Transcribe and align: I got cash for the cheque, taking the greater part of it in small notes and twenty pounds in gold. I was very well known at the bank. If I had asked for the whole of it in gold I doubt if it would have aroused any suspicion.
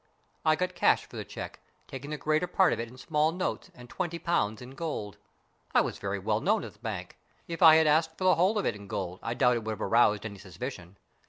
I 0.43 0.55
got 0.55 0.73
cash 0.73 1.05
for 1.05 1.15
the 1.15 1.23
cheque, 1.23 1.59
taking 1.85 2.09
the 2.09 2.17
greater 2.17 2.47
part 2.47 2.73
of 2.73 2.79
it 2.79 2.87
in 2.89 2.97
small 2.97 3.31
notes 3.31 3.69
and 3.75 3.87
twenty 3.87 4.17
pounds 4.17 4.59
in 4.59 4.71
gold. 4.71 5.17
I 5.75 5.81
was 5.81 5.99
very 5.99 6.17
well 6.17 6.39
known 6.41 6.63
at 6.63 6.73
the 6.73 6.79
bank. 6.79 7.19
If 7.47 7.61
I 7.61 7.75
had 7.75 7.85
asked 7.85 8.17
for 8.17 8.23
the 8.23 8.33
whole 8.33 8.57
of 8.57 8.65
it 8.65 8.75
in 8.75 8.87
gold 8.87 9.19
I 9.21 9.35
doubt 9.35 9.57
if 9.57 9.57
it 9.57 9.63
would 9.65 9.73
have 9.73 9.81
aroused 9.83 10.25
any 10.25 10.39
suspicion. 10.39 10.97